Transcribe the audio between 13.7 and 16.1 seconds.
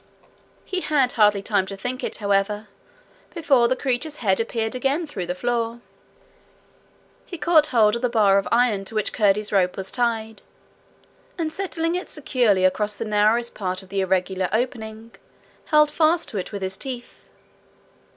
of the irregular opening, held